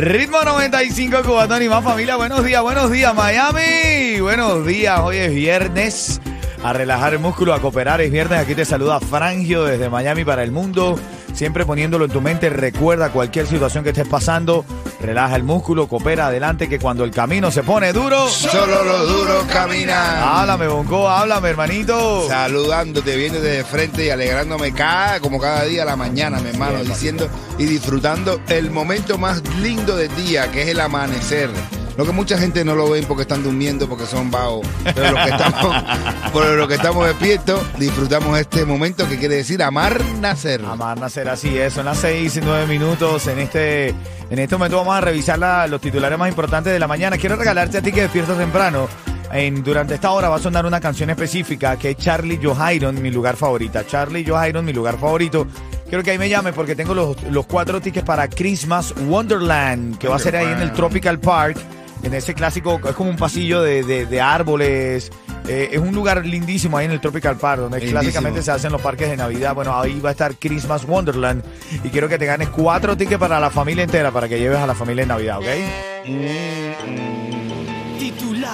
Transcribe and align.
Ritmo 0.00 0.42
95 0.42 1.22
Cubatón 1.26 1.62
y 1.62 1.68
más 1.68 1.84
familia. 1.84 2.16
Buenos 2.16 2.42
días, 2.42 2.62
buenos 2.62 2.90
días 2.90 3.14
Miami. 3.14 4.18
Buenos 4.18 4.66
días, 4.66 4.98
hoy 5.00 5.18
es 5.18 5.34
viernes. 5.34 6.22
A 6.64 6.72
relajar 6.72 7.12
el 7.12 7.18
músculo, 7.18 7.52
a 7.52 7.60
cooperar. 7.60 8.00
Es 8.00 8.10
viernes. 8.10 8.38
Aquí 8.38 8.54
te 8.54 8.64
saluda 8.64 8.98
Frangio 8.98 9.64
desde 9.64 9.90
Miami 9.90 10.24
para 10.24 10.42
el 10.42 10.52
mundo. 10.52 10.98
Siempre 11.32 11.64
poniéndolo 11.64 12.04
en 12.04 12.10
tu 12.10 12.20
mente. 12.20 12.50
Recuerda 12.50 13.10
cualquier 13.10 13.46
situación 13.46 13.84
que 13.84 13.90
estés 13.90 14.08
pasando. 14.08 14.64
Relaja 15.00 15.36
el 15.36 15.42
músculo, 15.42 15.88
coopera 15.88 16.26
adelante. 16.26 16.68
Que 16.68 16.78
cuando 16.78 17.04
el 17.04 17.10
camino 17.10 17.50
se 17.50 17.62
pone 17.62 17.92
duro. 17.92 18.28
Solo 18.28 18.84
los 18.84 19.08
duros 19.08 19.44
caminan. 19.52 20.22
Háblame, 20.22 20.68
Bonco, 20.68 21.08
háblame, 21.08 21.50
hermanito. 21.50 22.26
Saludándote, 22.28 23.16
viendo 23.16 23.40
de 23.40 23.64
frente 23.64 24.06
y 24.06 24.10
alegrándome 24.10 24.72
cada, 24.72 25.20
como 25.20 25.40
cada 25.40 25.64
día 25.64 25.82
a 25.82 25.86
la 25.86 25.96
mañana, 25.96 26.40
mi 26.40 26.50
hermano, 26.50 26.82
diciendo 26.84 27.28
y 27.58 27.64
disfrutando 27.64 28.40
el 28.48 28.70
momento 28.70 29.18
más 29.18 29.42
lindo 29.60 29.96
del 29.96 30.14
día, 30.16 30.50
que 30.50 30.62
es 30.62 30.68
el 30.68 30.80
amanecer. 30.80 31.50
Lo 32.00 32.06
que 32.06 32.12
mucha 32.12 32.38
gente 32.38 32.64
no 32.64 32.74
lo 32.74 32.88
ven 32.88 33.04
porque 33.04 33.22
están 33.22 33.42
durmiendo, 33.42 33.86
porque 33.86 34.06
son 34.06 34.30
vagos. 34.30 34.66
Pero 34.94 35.10
los 35.12 35.22
que 35.22 35.28
estamos, 35.32 35.76
pero 36.32 36.56
los 36.56 36.66
que 36.66 36.74
estamos 36.76 37.06
despiertos, 37.06 37.60
disfrutamos 37.78 38.38
este 38.38 38.64
momento 38.64 39.06
que 39.06 39.18
quiere 39.18 39.34
decir 39.34 39.62
amar 39.62 40.02
nacer. 40.18 40.62
Amar 40.64 40.98
nacer 40.98 41.28
así 41.28 41.58
es, 41.58 41.74
son 41.74 41.84
las 41.84 41.98
6 41.98 42.38
y 42.38 42.40
9 42.40 42.66
minutos. 42.68 43.26
En 43.26 43.38
este, 43.38 43.88
en 43.88 44.38
este 44.38 44.56
momento 44.56 44.78
vamos 44.78 44.94
a 44.96 45.02
revisar 45.02 45.38
la- 45.38 45.66
los 45.66 45.78
titulares 45.78 46.18
más 46.18 46.30
importantes 46.30 46.72
de 46.72 46.78
la 46.78 46.86
mañana. 46.86 47.18
Quiero 47.18 47.36
regalarte 47.36 47.76
a 47.76 47.82
ti 47.82 47.92
que 47.92 48.00
despiertas 48.00 48.38
temprano. 48.38 48.88
En, 49.30 49.62
durante 49.62 49.92
esta 49.94 50.10
hora 50.12 50.30
va 50.30 50.36
a 50.36 50.40
sonar 50.40 50.64
una 50.64 50.80
canción 50.80 51.10
específica 51.10 51.76
que 51.76 51.90
es 51.90 51.98
Charlie 51.98 52.40
Johiron, 52.42 53.00
mi 53.02 53.10
lugar 53.10 53.36
favorita. 53.36 53.86
Charlie 53.86 54.24
Johiron, 54.26 54.64
mi 54.64 54.72
lugar 54.72 54.98
favorito. 54.98 55.46
Quiero 55.86 56.02
que 56.02 56.12
ahí 56.12 56.18
me 56.18 56.30
llame 56.30 56.54
porque 56.54 56.74
tengo 56.74 56.94
los, 56.94 57.22
los 57.24 57.44
cuatro 57.44 57.78
tickets 57.78 58.06
para 58.06 58.26
Christmas 58.26 58.94
Wonderland, 59.06 59.98
que 59.98 60.08
va 60.08 60.16
a 60.16 60.18
ser 60.18 60.34
ahí 60.36 60.46
en 60.46 60.60
el 60.62 60.72
Tropical 60.72 61.18
Park, 61.18 61.58
en 62.02 62.14
ese 62.14 62.34
clásico, 62.34 62.80
es 62.88 62.94
como 62.94 63.10
un 63.10 63.16
pasillo 63.16 63.62
de, 63.62 63.82
de- 63.82 64.06
de 64.06 64.20
árboles. 64.20 65.10
Eh, 65.48 65.70
es 65.72 65.78
un 65.80 65.94
lugar 65.94 66.24
lindísimo 66.24 66.76
ahí 66.76 66.84
en 66.86 66.92
el 66.92 67.00
Tropical 67.00 67.36
Park, 67.36 67.62
donde 67.62 67.78
Lindísimo. 67.78 68.00
clásicamente 68.00 68.42
se 68.42 68.50
hacen 68.52 68.70
los 68.70 68.80
parques 68.80 69.08
de 69.10 69.16
Navidad. 69.16 69.54
Bueno, 69.54 69.78
ahí 69.80 69.98
va 70.00 70.10
a 70.10 70.12
estar 70.12 70.34
Christmas 70.36 70.84
Wonderland. 70.84 71.42
Y 71.82 71.88
quiero 71.88 72.08
que 72.08 72.18
te 72.18 72.26
ganes 72.26 72.48
cuatro 72.50 72.96
tickets 72.96 73.18
para 73.18 73.40
la 73.40 73.50
familia 73.50 73.82
entera, 73.84 74.10
para 74.12 74.28
que 74.28 74.38
lleves 74.38 74.58
a 74.58 74.66
la 74.66 74.74
familia 74.74 75.02
en 75.02 75.08
Navidad, 75.08 75.38
¿ok? 75.38 75.46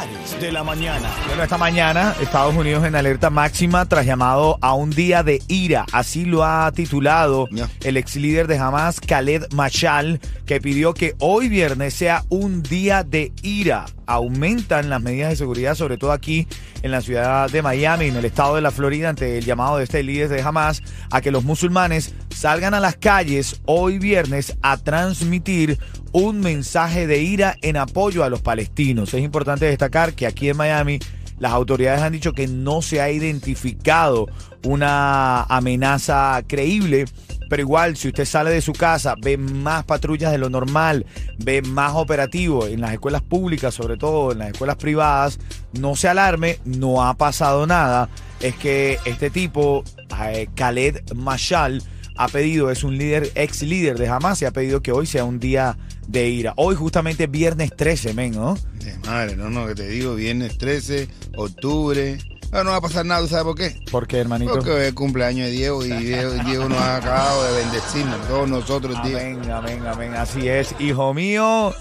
Titulares 0.06 0.40
de 0.40 0.52
la 0.52 0.62
mañana. 0.62 1.08
Bueno, 1.26 1.42
esta 1.42 1.58
mañana 1.58 2.14
Estados 2.20 2.54
Unidos 2.54 2.84
en 2.84 2.94
alerta 2.94 3.30
máxima 3.30 3.86
tras 3.86 4.06
llamado 4.06 4.58
a 4.60 4.74
un 4.74 4.90
día 4.90 5.22
de 5.22 5.42
ira. 5.48 5.86
Así 5.92 6.24
lo 6.24 6.44
ha 6.44 6.70
titulado 6.72 7.48
el 7.82 7.96
ex 7.96 8.16
líder 8.16 8.46
de 8.46 8.58
Hamas, 8.58 9.00
Khaled 9.00 9.52
Mashal, 9.52 10.20
que 10.44 10.60
pidió 10.60 10.94
que 10.94 11.14
hoy 11.18 11.48
viernes 11.48 11.94
sea 11.94 12.24
un 12.28 12.62
día 12.62 13.02
de 13.02 13.32
ira. 13.42 13.86
Aumentan 14.06 14.90
las 14.90 15.02
medidas 15.02 15.30
de 15.30 15.36
seguridad, 15.36 15.74
sobre 15.74 15.96
todo 15.96 16.12
aquí 16.12 16.46
en 16.82 16.90
la 16.90 17.00
ciudad 17.00 17.50
de 17.50 17.62
Miami, 17.62 18.06
en 18.06 18.16
el 18.16 18.24
estado 18.24 18.54
de 18.54 18.60
la 18.60 18.70
Florida, 18.70 19.08
ante 19.08 19.38
el 19.38 19.44
llamado 19.44 19.78
de 19.78 19.84
este 19.84 20.02
líder 20.02 20.28
de 20.28 20.42
Hamas 20.42 20.82
a 21.10 21.20
que 21.20 21.30
los 21.30 21.42
musulmanes 21.44 22.14
salgan 22.36 22.74
a 22.74 22.80
las 22.80 22.96
calles 22.96 23.62
hoy 23.64 23.98
viernes 23.98 24.58
a 24.60 24.76
transmitir 24.76 25.78
un 26.12 26.40
mensaje 26.40 27.06
de 27.06 27.22
ira 27.22 27.56
en 27.62 27.78
apoyo 27.78 28.24
a 28.24 28.28
los 28.28 28.42
palestinos. 28.42 29.14
Es 29.14 29.22
importante 29.22 29.64
destacar 29.64 30.12
que 30.12 30.26
aquí 30.26 30.50
en 30.50 30.58
Miami 30.58 30.98
las 31.38 31.52
autoridades 31.52 32.02
han 32.02 32.12
dicho 32.12 32.34
que 32.34 32.46
no 32.46 32.82
se 32.82 33.00
ha 33.00 33.10
identificado 33.10 34.26
una 34.64 35.44
amenaza 35.44 36.42
creíble, 36.46 37.06
pero 37.48 37.62
igual 37.62 37.96
si 37.96 38.08
usted 38.08 38.26
sale 38.26 38.50
de 38.50 38.60
su 38.60 38.74
casa, 38.74 39.14
ve 39.18 39.38
más 39.38 39.84
patrullas 39.84 40.30
de 40.30 40.38
lo 40.38 40.50
normal, 40.50 41.06
ve 41.38 41.62
más 41.62 41.94
operativos 41.94 42.68
en 42.68 42.82
las 42.82 42.92
escuelas 42.92 43.22
públicas, 43.22 43.72
sobre 43.72 43.96
todo 43.96 44.32
en 44.32 44.40
las 44.40 44.50
escuelas 44.50 44.76
privadas, 44.76 45.38
no 45.72 45.96
se 45.96 46.08
alarme, 46.08 46.58
no 46.66 47.02
ha 47.02 47.14
pasado 47.14 47.66
nada. 47.66 48.10
Es 48.40 48.54
que 48.56 48.98
este 49.06 49.30
tipo, 49.30 49.84
eh, 50.20 50.48
Khaled 50.54 51.14
Mashal, 51.14 51.82
ha 52.16 52.28
pedido, 52.28 52.70
es 52.70 52.84
un 52.84 52.96
líder, 52.98 53.30
ex 53.34 53.62
líder 53.62 53.98
de 53.98 54.08
Hamas, 54.08 54.40
y 54.42 54.44
ha 54.44 54.50
pedido 54.50 54.82
que 54.82 54.92
hoy 54.92 55.06
sea 55.06 55.24
un 55.24 55.38
día 55.38 55.76
de 56.06 56.28
ira. 56.28 56.52
Hoy 56.56 56.74
justamente 56.74 57.26
viernes 57.26 57.70
13, 57.76 58.14
men, 58.14 58.32
¿no? 58.32 58.56
De 58.84 58.96
madre, 59.06 59.36
no, 59.36 59.50
no, 59.50 59.66
que 59.66 59.74
te 59.74 59.88
digo, 59.88 60.14
viernes 60.14 60.56
13, 60.58 61.08
octubre. 61.36 62.18
No, 62.52 62.62
no 62.62 62.70
va 62.70 62.76
a 62.76 62.80
pasar 62.80 63.04
nada, 63.04 63.20
¿tú 63.22 63.28
¿sabes 63.28 63.44
por 63.44 63.56
qué? 63.56 63.76
¿Por 63.90 64.06
qué, 64.06 64.18
hermanito? 64.18 64.52
Porque 64.52 64.70
es 64.82 64.88
el 64.88 64.94
cumpleaños 64.94 65.46
de 65.48 65.52
Diego 65.52 65.84
y 65.84 65.90
Diego, 65.90 66.32
Diego 66.44 66.68
nos 66.68 66.78
ha 66.78 66.96
acabado 66.96 67.44
de 67.52 67.60
bendecirnos, 67.64 68.28
todos 68.28 68.48
nosotros, 68.48 68.96
Diego. 69.02 69.18
Amén, 69.18 69.50
amén, 69.50 69.82
amén. 69.86 70.14
Así 70.14 70.48
es, 70.48 70.74
hijo 70.78 71.12
mío. 71.12 71.74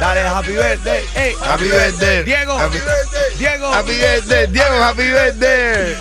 Dale, 0.00 0.20
happy 0.22 0.52
birthday. 0.52 1.02
Happy 1.42 1.64
birthday. 1.64 2.24
Diego. 2.24 2.52
Happy- 2.58 2.78
Diego. 3.38 3.66
Happy 3.66 3.92
birthday, 3.92 4.46
Diego, 4.46 4.82
happy 4.82 5.02
birthday. 5.02 5.94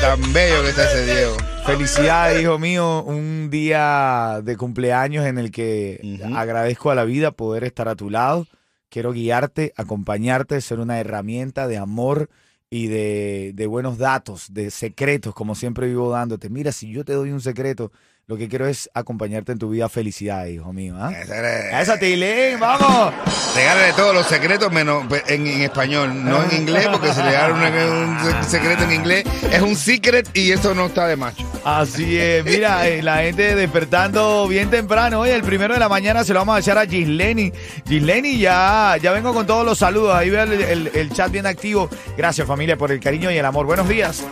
Tan 0.00 0.32
bello 0.32 0.62
que 0.62 0.70
está 0.70 0.90
ese 0.90 1.04
Diego. 1.14 1.36
Felicidades, 1.64 2.42
hijo 2.42 2.58
mío. 2.58 3.04
Un 3.04 3.48
día 3.50 4.40
de 4.42 4.56
cumpleaños 4.56 5.26
en 5.26 5.38
el 5.38 5.50
que 5.50 6.18
agradezco 6.34 6.90
a 6.90 6.94
la 6.94 7.04
vida 7.04 7.30
poder 7.30 7.64
estar 7.64 7.88
a 7.88 7.94
tu 7.94 8.10
lado. 8.10 8.46
Quiero 8.88 9.12
guiarte, 9.12 9.72
acompañarte, 9.76 10.60
ser 10.60 10.80
una 10.80 10.98
herramienta 10.98 11.68
de 11.68 11.78
amor 11.78 12.28
y 12.68 12.88
de, 12.88 13.52
de 13.54 13.66
buenos 13.66 13.96
datos, 13.98 14.52
de 14.52 14.70
secretos, 14.70 15.34
como 15.34 15.54
siempre 15.54 15.86
vivo 15.86 16.10
dándote. 16.10 16.50
Mira, 16.50 16.72
si 16.72 16.90
yo 16.90 17.04
te 17.04 17.12
doy 17.12 17.30
un 17.30 17.40
secreto, 17.40 17.92
lo 18.28 18.36
que 18.36 18.48
quiero 18.48 18.66
es 18.66 18.88
acompañarte 18.94 19.52
en 19.52 19.58
tu 19.58 19.70
vida. 19.70 19.88
Felicidades, 19.88 20.54
hijo 20.54 20.72
mío. 20.72 20.94
¿ah? 20.98 21.10
Ese 21.12 21.36
era- 21.36 21.80
Esa 21.82 21.98
Tilín, 21.98 22.58
vamos. 22.60 23.12
Regálale 23.54 23.92
todos 23.92 24.14
los 24.14 24.26
secretos 24.26 24.72
menos 24.72 25.04
en, 25.26 25.46
en 25.46 25.60
español, 25.62 26.24
no 26.24 26.42
en 26.44 26.62
inglés, 26.62 26.88
porque 26.90 27.12
si 27.12 27.20
le 27.22 27.32
dan 27.32 27.52
un, 27.52 28.16
un 28.26 28.44
secreto 28.44 28.84
en 28.84 28.92
inglés 28.92 29.24
es 29.52 29.60
un 29.60 29.76
secret 29.76 30.30
y 30.32 30.52
eso 30.52 30.74
no 30.74 30.86
está 30.86 31.06
de 31.06 31.16
macho. 31.16 31.44
Así 31.64 32.16
es, 32.18 32.44
mira, 32.44 32.88
eh, 32.88 33.02
la 33.02 33.18
gente 33.18 33.54
despertando 33.54 34.48
bien 34.48 34.70
temprano. 34.70 35.20
Hoy 35.20 35.30
el 35.30 35.42
primero 35.42 35.74
de 35.74 35.80
la 35.80 35.88
mañana 35.90 36.24
se 36.24 36.32
lo 36.32 36.38
vamos 36.40 36.56
a 36.56 36.60
echar 36.60 36.78
a 36.78 36.86
Gisleni. 36.86 37.52
Gisleni, 37.86 38.38
ya, 38.38 38.96
ya 39.02 39.12
vengo 39.12 39.34
con 39.34 39.46
todos 39.46 39.66
los 39.66 39.76
saludos. 39.78 40.14
Ahí 40.14 40.30
veo 40.30 40.44
el, 40.44 40.52
el- 40.62 40.90
el 40.94 41.12
chat 41.12 41.30
bien 41.30 41.46
activo. 41.46 41.90
Gracias 42.16 42.46
familia 42.46 42.76
por 42.78 42.90
el 42.90 43.00
cariño 43.00 43.30
y 43.30 43.36
el 43.36 43.44
amor. 43.44 43.66
Buenos 43.66 43.88
días. 43.88 44.24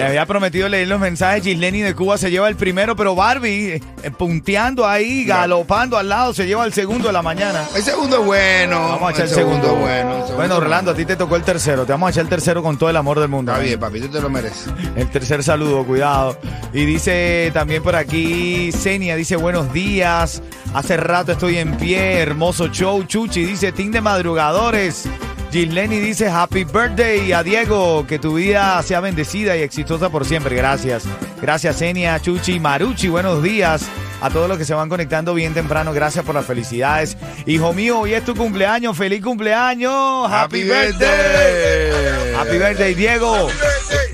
Le 0.00 0.06
había 0.06 0.24
prometido 0.24 0.68
leer 0.68 0.88
los 0.88 0.98
mensajes. 0.98 1.42
Gisleni 1.44 1.82
de 1.82 1.94
Cuba 1.94 2.16
se 2.16 2.30
lleva 2.30 2.48
el 2.48 2.56
primero, 2.56 2.96
pero 2.96 3.14
Barbie 3.14 3.74
eh, 3.74 3.82
eh, 4.02 4.10
punteando 4.10 4.86
ahí, 4.86 5.24
galopando 5.26 5.98
al 5.98 6.08
lado, 6.08 6.32
se 6.32 6.46
lleva 6.46 6.64
el 6.64 6.72
segundo 6.72 7.08
de 7.08 7.12
la 7.12 7.20
mañana. 7.20 7.64
El 7.74 7.82
segundo 7.82 8.20
es 8.20 8.24
bueno. 8.24 8.80
Vamos 8.80 9.10
a 9.10 9.12
echar 9.12 9.24
el 9.26 9.30
segundo. 9.30 9.66
es 9.66 9.78
bueno. 9.78 10.10
el 10.10 10.22
segundo 10.22 10.36
Bueno, 10.36 10.54
es 10.54 10.60
Orlando, 10.60 10.90
a 10.92 10.94
ti 10.94 11.04
te 11.04 11.16
tocó 11.16 11.36
el 11.36 11.42
tercero. 11.42 11.84
Te 11.84 11.92
vamos 11.92 12.08
a 12.08 12.10
echar 12.12 12.22
el 12.22 12.30
tercero 12.30 12.62
con 12.62 12.78
todo 12.78 12.88
el 12.88 12.96
amor 12.96 13.20
del 13.20 13.28
mundo. 13.28 13.52
Está 13.52 13.62
bien, 13.62 13.78
papi, 13.78 14.00
tú 14.00 14.08
te 14.08 14.20
lo 14.22 14.30
mereces. 14.30 14.72
El 14.96 15.10
tercer 15.10 15.42
saludo, 15.42 15.84
cuidado. 15.84 16.38
Y 16.72 16.86
dice 16.86 17.50
también 17.52 17.82
por 17.82 17.94
aquí, 17.94 18.72
Senia 18.72 19.16
dice 19.16 19.36
buenos 19.36 19.70
días. 19.72 20.42
Hace 20.72 20.96
rato 20.96 21.32
estoy 21.32 21.58
en 21.58 21.76
pie, 21.76 22.20
hermoso 22.20 22.68
show. 22.68 23.02
Chuchi 23.04 23.44
dice 23.44 23.72
team 23.72 23.90
de 23.90 24.00
madrugadores. 24.00 25.08
Gisleni 25.52 25.98
dice 25.98 26.28
happy 26.28 26.64
birthday 26.64 27.32
a 27.32 27.42
Diego, 27.42 28.06
que 28.06 28.18
tu 28.20 28.34
vida 28.34 28.80
sea 28.84 29.00
bendecida 29.00 29.56
y 29.56 29.62
exitosa 29.62 30.08
por 30.08 30.24
siempre. 30.24 30.54
Gracias. 30.54 31.02
Gracias, 31.42 31.76
Senia, 31.76 32.20
Chuchi, 32.20 32.60
Maruchi, 32.60 33.08
buenos 33.08 33.42
días. 33.42 33.82
A 34.20 34.28
todos 34.30 34.48
los 34.48 34.58
que 34.58 34.64
se 34.64 34.74
van 34.74 34.88
conectando 34.88 35.32
bien 35.34 35.54
temprano, 35.54 35.92
gracias 35.92 36.24
por 36.24 36.34
las 36.34 36.44
felicidades. 36.46 37.16
Hijo 37.46 37.72
mío, 37.72 38.00
hoy 38.00 38.14
es 38.14 38.24
tu 38.24 38.36
cumpleaños, 38.36 38.96
feliz 38.96 39.22
cumpleaños. 39.24 40.30
Happy, 40.30 40.60
Happy 40.60 40.62
birthday. 40.62 41.90
birthday. 41.90 42.34
Happy 42.34 42.58
birthday, 42.58 42.94
Diego. 42.94 43.48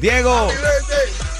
Diego. 0.01 0.49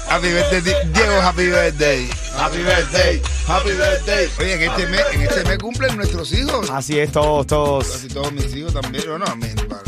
Happy 0.09 0.27
birthday, 0.27 0.61
Di- 0.61 0.91
Diego, 0.93 1.21
happy 1.21 1.45
birthday. 1.47 2.09
Happy 2.37 2.57
birthday, 2.59 3.21
happy 3.47 3.71
birthday. 3.71 4.29
Oye, 4.39 4.53
en 4.53 4.61
este 4.69 4.87
mes, 4.87 5.01
en 5.11 5.21
este 5.23 5.43
mes 5.43 5.57
cumplen 5.57 5.97
nuestros 5.97 6.31
hijos. 6.33 6.69
Así 6.69 6.99
es, 6.99 7.11
todos, 7.11 7.47
todos. 7.47 7.87
Casi 7.87 8.07
todos 8.09 8.31
mis 8.31 8.53
hijos 8.55 8.73
también. 8.73 9.03
Bueno, 9.07 9.25
mis- 9.37 9.55
las 9.55 9.86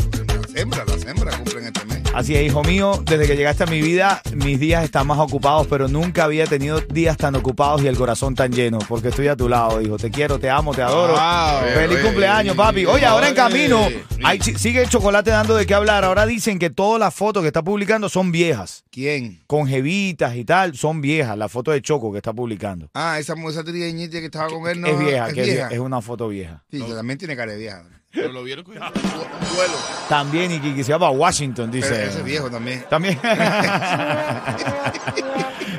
hembras, 0.60 0.86
las 0.86 1.04
hembras 1.04 1.36
cumplen 1.36 1.64
este 1.66 1.84
mes. 1.86 2.00
Así 2.12 2.34
es, 2.34 2.44
hijo 2.44 2.62
mío, 2.64 3.02
desde 3.06 3.26
que 3.26 3.36
llegaste 3.36 3.62
a 3.62 3.66
mi 3.66 3.80
vida, 3.80 4.20
mis 4.34 4.58
días 4.58 4.82
están 4.84 5.06
más 5.06 5.18
ocupados, 5.18 5.66
pero 5.68 5.86
nunca 5.86 6.24
había 6.24 6.44
tenido 6.46 6.80
días 6.80 7.16
tan 7.16 7.36
ocupados 7.36 7.82
y 7.82 7.86
el 7.86 7.96
corazón 7.96 8.34
tan 8.34 8.52
lleno, 8.52 8.78
porque 8.88 9.08
estoy 9.08 9.28
a 9.28 9.36
tu 9.36 9.48
lado, 9.48 9.80
hijo. 9.80 9.96
Te 9.96 10.10
quiero, 10.10 10.38
te 10.38 10.50
amo, 10.50 10.74
te 10.74 10.82
adoro. 10.82 11.12
Wow. 11.12 11.72
Feliz 11.74 11.98
Oye, 11.98 12.04
cumpleaños, 12.04 12.56
papi. 12.56 12.84
Oye, 12.86 13.06
ahora 13.06 13.28
en 13.28 13.34
camino, 13.34 13.86
hay 14.24 14.40
sigue 14.40 14.82
el 14.82 14.88
chocolate 14.88 15.30
dando 15.30 15.54
de 15.54 15.66
qué 15.66 15.74
hablar. 15.74 16.04
Ahora 16.04 16.26
dicen 16.26 16.58
que 16.58 16.68
todas 16.68 16.98
las 16.98 17.14
fotos 17.14 17.42
que 17.42 17.46
está 17.46 17.62
publicando 17.62 18.08
son 18.08 18.32
viejas, 18.32 18.84
¿Quién? 18.90 19.42
con 19.46 19.66
jevitas 19.68 20.34
y 20.34 20.44
tal, 20.44 20.76
son 20.76 21.00
viejas. 21.00 21.38
La 21.38 21.48
foto 21.48 21.70
de 21.70 21.80
Choco 21.80 22.10
que 22.10 22.18
está 22.18 22.32
publicando. 22.32 22.90
Ah, 22.94 23.18
esa, 23.18 23.34
esa 23.48 23.62
trigueñita 23.64 24.18
que 24.18 24.26
estaba 24.26 24.48
con 24.48 24.68
él 24.68 24.80
no 24.80 24.88
es 24.88 24.98
vieja, 24.98 25.28
es 25.28 25.34
que 25.34 25.40
es, 25.42 25.46
vieja. 25.46 25.68
es 25.68 25.78
una 25.78 26.00
foto 26.02 26.28
vieja. 26.28 26.64
Sí, 26.70 26.82
que 26.82 26.92
también 26.92 27.18
tiene 27.18 27.36
cara 27.36 27.52
de 27.52 27.58
vieja. 27.58 27.84
Pero 28.12 28.32
lo 28.32 28.42
vieron 28.42 28.64
con 28.64 28.74
un 28.74 28.80
vuelo. 28.80 29.74
También, 30.08 30.50
y 30.52 30.58
que 30.58 30.74
quisiera 30.74 30.98
para 30.98 31.12
Washington, 31.12 31.70
Pero 31.70 31.86
dice. 31.86 32.06
ese 32.06 32.18
es 32.18 32.24
viejo 32.24 32.50
también. 32.50 32.84
También. 32.90 33.18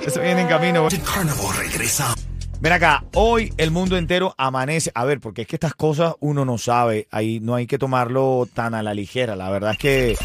Eso 0.06 0.22
viene 0.22 0.42
en 0.42 0.48
camino. 0.48 0.88
Carnival 1.14 1.58
regresa. 1.58 2.16
Ven 2.60 2.74
acá, 2.74 3.04
hoy 3.16 3.54
el 3.58 3.72
mundo 3.72 3.98
entero 3.98 4.34
amanece. 4.38 4.92
A 4.96 5.04
ver, 5.04 5.20
porque 5.20 5.42
es 5.44 5.48
que 5.48 5.56
estas 5.58 5.74
cosas 5.74 6.14
uno 6.20 6.46
no 6.46 6.58
sabe. 6.58 7.08
Ahí 7.12 7.40
no 7.40 7.56
hay 7.56 7.68
que 7.68 7.78
tomarlo 7.78 8.48
tan 8.54 8.74
a 8.76 8.84
la 8.84 8.94
ligera. 8.94 9.36
La 9.36 9.50
verdad 9.50 9.72
es 9.72 9.78
que. 9.78 10.18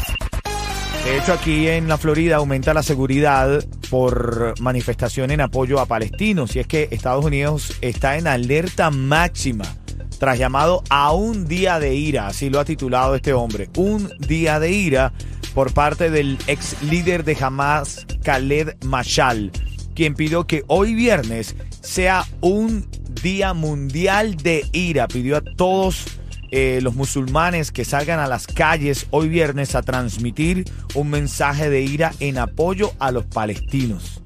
De 1.03 1.17
hecho, 1.17 1.33
aquí 1.33 1.67
en 1.67 1.87
la 1.87 1.97
Florida 1.97 2.37
aumenta 2.37 2.73
la 2.73 2.83
seguridad 2.83 3.63
por 3.89 4.53
manifestación 4.59 5.31
en 5.31 5.41
apoyo 5.41 5.79
a 5.79 5.85
palestinos. 5.85 6.55
Y 6.55 6.59
es 6.59 6.67
que 6.67 6.87
Estados 6.91 7.25
Unidos 7.25 7.73
está 7.81 8.17
en 8.17 8.27
alerta 8.27 8.91
máxima 8.91 9.65
tras 10.19 10.39
llamado 10.39 10.83
a 10.89 11.11
un 11.11 11.47
día 11.47 11.79
de 11.79 11.95
ira, 11.95 12.27
así 12.27 12.49
lo 12.49 12.59
ha 12.59 12.65
titulado 12.65 13.15
este 13.15 13.33
hombre, 13.33 13.69
un 13.75 14.09
día 14.19 14.59
de 14.59 14.71
ira 14.71 15.13
por 15.53 15.73
parte 15.73 16.09
del 16.09 16.37
ex 16.47 16.81
líder 16.83 17.23
de 17.23 17.37
Hamas, 17.39 18.05
Khaled 18.23 18.75
Mashal, 18.85 19.51
quien 19.95 20.13
pidió 20.13 20.45
que 20.45 20.63
hoy 20.67 20.93
viernes 20.93 21.55
sea 21.81 22.25
un 22.41 22.85
día 23.23 23.53
mundial 23.53 24.37
de 24.37 24.65
ira. 24.71 25.07
Pidió 25.07 25.37
a 25.37 25.41
todos 25.41 26.05
eh, 26.51 26.79
los 26.81 26.95
musulmanes 26.95 27.71
que 27.71 27.85
salgan 27.85 28.19
a 28.19 28.27
las 28.27 28.47
calles 28.47 29.07
hoy 29.09 29.29
viernes 29.29 29.75
a 29.75 29.81
transmitir 29.81 30.65
un 30.93 31.09
mensaje 31.09 31.69
de 31.69 31.81
ira 31.81 32.13
en 32.19 32.37
apoyo 32.37 32.93
a 32.99 33.11
los 33.11 33.25
palestinos. 33.25 34.21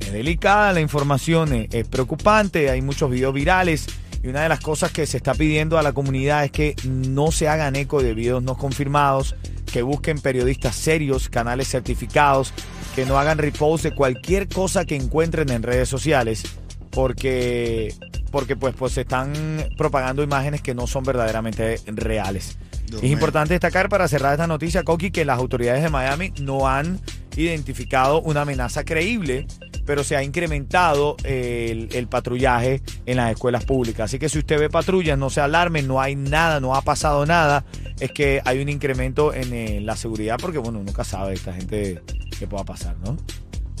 Es 0.00 0.12
delicada 0.12 0.72
la 0.72 0.80
información, 0.80 1.52
eh, 1.52 1.68
es 1.70 1.86
preocupante, 1.86 2.70
hay 2.70 2.82
muchos 2.82 3.10
videos 3.10 3.34
virales 3.34 3.86
y 4.22 4.28
una 4.28 4.42
de 4.42 4.48
las 4.48 4.60
cosas 4.60 4.92
que 4.92 5.06
se 5.06 5.16
está 5.16 5.34
pidiendo 5.34 5.78
a 5.78 5.82
la 5.82 5.92
comunidad 5.92 6.44
es 6.44 6.52
que 6.52 6.76
no 6.84 7.32
se 7.32 7.48
hagan 7.48 7.74
eco 7.74 8.02
de 8.02 8.14
videos 8.14 8.42
no 8.42 8.56
confirmados, 8.56 9.34
que 9.72 9.82
busquen 9.82 10.20
periodistas 10.20 10.76
serios, 10.76 11.28
canales 11.28 11.68
certificados, 11.68 12.52
que 12.94 13.04
no 13.04 13.18
hagan 13.18 13.38
repost 13.38 13.84
de 13.84 13.94
cualquier 13.94 14.48
cosa 14.48 14.84
que 14.84 14.94
encuentren 14.94 15.50
en 15.50 15.62
redes 15.62 15.88
sociales, 15.88 16.44
porque, 16.90 17.94
porque 18.30 18.54
pues, 18.54 18.74
pues 18.76 18.92
se 18.92 19.00
están 19.00 19.32
propagando 19.76 20.22
imágenes 20.22 20.60
que 20.60 20.74
no 20.74 20.86
son 20.86 21.02
verdaderamente 21.02 21.80
reales. 21.86 22.58
Dios 22.86 23.02
Es 23.02 23.10
importante 23.10 23.54
destacar 23.54 23.88
para 23.88 24.06
cerrar 24.06 24.32
esta 24.34 24.46
noticia, 24.46 24.84
Coqui, 24.84 25.10
que 25.10 25.24
las 25.24 25.38
autoridades 25.38 25.82
de 25.82 25.88
Miami 25.88 26.32
no 26.40 26.68
han 26.68 27.00
identificado 27.36 28.20
una 28.20 28.42
amenaza 28.42 28.84
creíble, 28.84 29.46
pero 29.84 30.04
se 30.04 30.16
ha 30.16 30.22
incrementado 30.22 31.16
eh, 31.24 31.88
el, 31.92 32.06
patrullaje 32.08 32.82
en 33.06 33.16
las 33.16 33.32
escuelas 33.32 33.64
públicas. 33.64 34.04
Así 34.04 34.18
que 34.18 34.28
si 34.28 34.38
usted 34.38 34.58
ve 34.58 34.70
patrullas, 34.70 35.18
no 35.18 35.30
se 35.30 35.40
alarme, 35.40 35.82
no 35.82 36.00
hay 36.00 36.16
nada, 36.16 36.60
no 36.60 36.74
ha 36.74 36.82
pasado 36.82 37.26
nada. 37.26 37.64
Es 38.00 38.12
que 38.12 38.40
hay 38.44 38.60
un 38.60 38.68
incremento 38.68 39.32
en 39.34 39.52
eh, 39.52 39.80
la 39.80 39.96
seguridad 39.96 40.38
porque, 40.40 40.58
bueno, 40.58 40.82
nunca 40.82 41.04
sabe 41.04 41.34
esta 41.34 41.52
gente 41.52 42.00
qué 42.38 42.46
pueda 42.46 42.64
pasar, 42.64 42.96
¿no? 43.04 43.16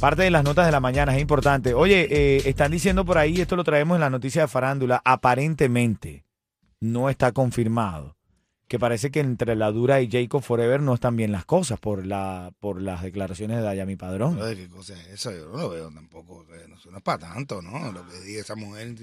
Parte 0.00 0.22
de 0.22 0.30
las 0.30 0.42
notas 0.42 0.66
de 0.66 0.72
la 0.72 0.80
mañana 0.80 1.14
es 1.14 1.20
importante. 1.20 1.74
Oye, 1.74 2.08
eh, 2.10 2.42
están 2.46 2.72
diciendo 2.72 3.04
por 3.04 3.18
ahí, 3.18 3.40
esto 3.40 3.54
lo 3.54 3.62
traemos 3.62 3.96
en 3.96 4.00
la 4.00 4.10
noticia 4.10 4.42
de 4.42 4.48
farándula, 4.48 5.00
aparentemente 5.04 6.24
no 6.80 7.08
está 7.08 7.30
confirmado, 7.30 8.16
que 8.72 8.78
parece 8.78 9.10
que 9.10 9.20
entre 9.20 9.54
la 9.54 9.70
Dura 9.70 10.00
y 10.00 10.10
Jacob 10.10 10.40
Forever 10.40 10.80
no 10.80 10.94
están 10.94 11.14
bien 11.14 11.30
las 11.30 11.44
cosas 11.44 11.78
por 11.78 12.06
la 12.06 12.54
por 12.58 12.80
las 12.80 13.02
declaraciones 13.02 13.58
de 13.58 13.62
Dayami 13.62 13.96
Padrón. 13.96 14.38
¿qué 14.38 14.66
cosa 14.70 14.94
es 14.94 15.08
eso? 15.08 15.30
Yo 15.30 15.50
no 15.50 15.58
lo 15.58 15.68
veo 15.68 15.90
tampoco. 15.90 16.46
que 16.46 16.66
No, 16.68 16.96
es 16.96 17.02
para 17.02 17.18
tanto, 17.18 17.60
¿no? 17.60 17.92
Lo 17.92 18.08
que 18.08 18.18
diga 18.20 18.40
esa 18.40 18.54
mujer 18.54 18.96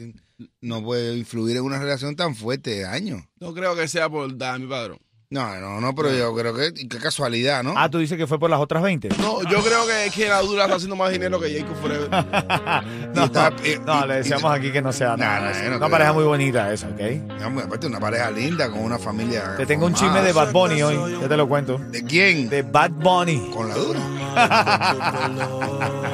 no 0.61 0.83
puede 0.83 1.15
influir 1.15 1.57
en 1.57 1.65
una 1.65 1.77
relación 1.77 2.15
tan 2.15 2.33
fuerte 2.35 2.71
de 2.71 2.85
años. 2.87 3.21
No 3.39 3.53
creo 3.53 3.75
que 3.75 3.87
sea 3.87 4.09
por 4.09 4.35
dar 4.35 4.59
mi 4.59 4.65
padrón. 4.65 4.97
No, 5.31 5.55
no, 5.59 5.79
no, 5.79 5.93
pero 5.93 6.11
yo 6.11 6.33
creo 6.35 6.55
que 6.55 6.73
qué 6.73 6.97
casualidad, 6.97 7.61
¿no? 7.61 7.75
Ah, 7.77 7.87
tú 7.87 7.99
dices 7.99 8.17
que 8.17 8.25
fue 8.25 8.39
por 8.39 8.49
las 8.49 8.59
otras 8.59 8.81
20. 8.81 9.09
No, 9.19 9.43
yo 9.43 9.61
creo 9.63 9.85
que 9.85 10.07
es 10.07 10.11
que 10.15 10.27
la 10.27 10.41
dura 10.41 10.63
está 10.63 10.77
haciendo 10.77 10.95
más 10.95 11.11
dinero 11.11 11.39
que 11.39 11.53
Jacob 11.59 11.75
Forever. 11.79 12.09
No, 13.13 13.25
está- 13.25 13.51
eh, 13.63 13.79
no, 13.85 14.05
y- 14.05 14.07
le 14.07 14.15
decíamos 14.15 14.51
aquí 14.51 14.71
que 14.71 14.81
no 14.81 14.91
sea 14.91 15.15
nada. 15.17 15.51
no, 15.69 15.77
una 15.77 15.89
pareja 15.89 16.13
muy 16.13 16.23
bonita 16.23 16.73
esa, 16.73 16.87
¿ok? 16.87 16.99
No, 17.41 17.59
aparte, 17.61 17.85
una 17.85 17.99
pareja 17.99 18.31
linda 18.31 18.71
con 18.71 18.79
una 18.79 18.97
familia. 18.97 19.55
Te 19.55 19.67
tengo 19.67 19.85
un 19.85 19.93
chisme 19.93 20.21
de 20.23 20.31
Bad 20.33 20.51
Bunny 20.51 20.81
hoy, 20.81 21.17
ya 21.21 21.27
te 21.27 21.37
lo 21.37 21.47
cuento. 21.47 21.77
¿De 21.77 22.03
quién? 22.03 22.49
De 22.49 22.63
Bad 22.63 22.89
Bunny. 22.91 23.51
Con 23.53 23.67
la 23.69 23.75
dura. 23.75 23.99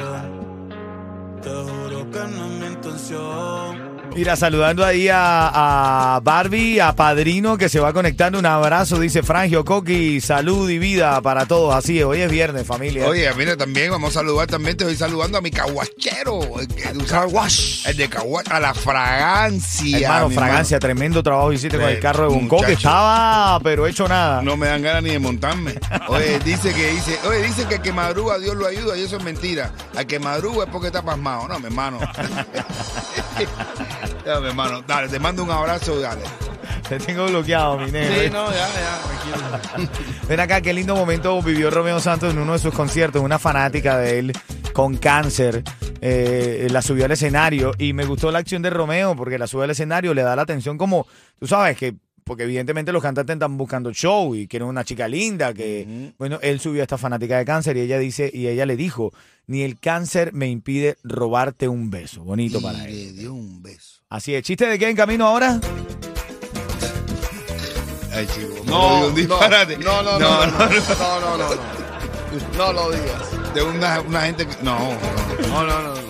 Mira, 4.16 4.34
saludando 4.34 4.82
ahí 4.82 5.10
a, 5.10 6.14
a 6.16 6.20
Barbie, 6.20 6.80
a 6.80 6.96
Padrino, 6.96 7.58
que 7.58 7.68
se 7.68 7.80
va 7.80 7.92
conectando. 7.92 8.38
Un 8.38 8.46
abrazo, 8.46 8.98
dice 8.98 9.22
Frangio 9.22 9.62
Coqui. 9.62 10.22
Salud 10.22 10.70
y 10.70 10.78
vida 10.78 11.20
para 11.20 11.44
todos. 11.44 11.74
Así 11.74 11.98
es, 11.98 12.06
hoy 12.06 12.22
es 12.22 12.30
viernes, 12.30 12.66
familia. 12.66 13.06
Oye, 13.06 13.30
mira, 13.34 13.58
también 13.58 13.90
vamos 13.90 14.16
a 14.16 14.20
saludar, 14.20 14.46
también 14.46 14.74
te 14.74 14.84
estoy 14.84 14.96
saludando 14.96 15.36
a 15.36 15.42
mi 15.42 15.50
caguachero. 15.50 16.40
El, 16.58 16.66
El 17.86 17.96
de 17.98 18.08
caguach, 18.08 18.50
a 18.50 18.58
la 18.58 18.72
fragancia. 18.72 19.98
Hermano, 19.98 20.30
fragancia, 20.30 20.78
tremendo 20.78 21.22
trabajo 21.22 21.52
hiciste 21.52 21.76
con 21.76 21.86
el 21.90 22.00
carro 22.00 22.30
de 22.30 22.34
Bonco, 22.34 22.62
que 22.62 22.72
estaba, 22.72 23.60
pero 23.60 23.86
hecho 23.86 24.08
nada. 24.08 24.40
No 24.40 24.56
me 24.56 24.66
dan 24.66 24.80
ganas 24.80 25.02
ni 25.02 25.10
de 25.10 25.18
montarme. 25.18 25.74
Oye, 26.08 26.38
dice 26.38 26.72
que 26.72 26.90
dice, 26.90 27.18
oye, 27.28 27.42
dice 27.42 27.66
que 27.66 27.74
el 27.74 27.82
que 27.82 27.92
madruga 27.92 28.38
Dios 28.38 28.56
lo 28.56 28.66
ayuda 28.66 28.96
y 28.96 29.02
eso 29.02 29.18
es 29.18 29.22
mentira. 29.22 29.72
Al 29.94 30.06
que 30.06 30.18
madruga 30.18 30.64
es 30.64 30.70
porque 30.70 30.86
está 30.86 31.02
pasmado. 31.02 31.48
No, 31.48 31.58
mi 31.58 31.66
hermano. 31.66 31.98
mi 34.40 34.48
hermano. 34.48 34.82
Dale, 34.86 35.08
te 35.08 35.18
mando 35.18 35.44
un 35.44 35.50
abrazo, 35.50 36.00
dale. 36.00 36.22
Te 36.88 36.98
tengo 36.98 37.26
bloqueado, 37.26 37.78
mi 37.78 37.90
negro. 37.90 38.22
Sí, 38.22 38.30
no, 38.30 38.50
ya, 38.50 38.68
ya, 38.68 39.00
tranquilo. 39.02 39.90
Ven 40.28 40.40
acá, 40.40 40.60
qué 40.60 40.72
lindo 40.72 40.94
momento 40.94 41.40
vivió 41.42 41.70
Romeo 41.70 42.00
Santos 42.00 42.32
en 42.32 42.38
uno 42.38 42.52
de 42.52 42.58
sus 42.58 42.72
conciertos. 42.72 43.22
Una 43.22 43.38
fanática 43.38 43.98
de 43.98 44.18
él 44.18 44.32
con 44.72 44.96
cáncer 44.96 45.64
eh, 46.00 46.68
la 46.70 46.82
subió 46.82 47.06
al 47.06 47.12
escenario 47.12 47.72
y 47.78 47.92
me 47.92 48.04
gustó 48.04 48.30
la 48.30 48.38
acción 48.38 48.62
de 48.62 48.70
Romeo 48.70 49.16
porque 49.16 49.38
la 49.38 49.46
sube 49.46 49.64
al 49.64 49.70
escenario, 49.70 50.14
le 50.14 50.22
da 50.22 50.36
la 50.36 50.42
atención 50.42 50.78
como, 50.78 51.06
tú 51.38 51.46
sabes 51.46 51.76
que 51.76 51.94
porque 52.26 52.42
evidentemente 52.42 52.90
los 52.90 53.00
cantantes 53.02 53.34
están 53.34 53.56
buscando 53.56 53.92
show 53.92 54.34
y 54.34 54.48
quieren 54.48 54.68
una 54.68 54.82
chica 54.84 55.06
linda 55.06 55.54
que 55.54 56.12
bueno 56.18 56.40
él 56.42 56.58
subió 56.58 56.82
a 56.82 56.84
esta 56.84 56.98
fanática 56.98 57.38
de 57.38 57.44
cáncer 57.44 57.76
y 57.76 57.80
ella 57.82 58.00
dice 58.00 58.28
y 58.34 58.48
ella 58.48 58.66
le 58.66 58.76
dijo 58.76 59.12
ni 59.46 59.62
el 59.62 59.78
cáncer 59.78 60.32
me 60.32 60.48
impide 60.48 60.96
robarte 61.04 61.68
un 61.68 61.88
beso 61.88 62.24
bonito 62.24 62.60
para 62.60 62.84
él 62.84 62.92
le 62.92 63.12
dio 63.12 63.32
un 63.32 63.62
beso. 63.62 64.02
así 64.10 64.34
es 64.34 64.42
chiste 64.42 64.66
de 64.66 64.76
qué 64.76 64.88
en 64.88 64.96
camino 64.96 65.24
ahora 65.26 65.60
Ay, 68.12 68.26
chico. 68.28 68.54
No, 68.64 69.10
no, 69.10 69.14
no, 69.14 69.26
no, 69.26 70.02
no, 70.02 70.18
no, 70.18 70.18
no, 70.18 71.20
no, 71.20 71.36
no, 71.36 71.36
no. 71.36 71.48
No 72.56 72.72
lo 72.72 72.90
digas. 72.90 73.54
De 73.54 73.62
una, 73.62 74.00
una 74.00 74.22
gente 74.22 74.46
que. 74.46 74.56
No, 74.62 74.78
no. 74.78 75.48
No, 75.48 75.66
no, 75.66 75.82
no. 75.82 76.05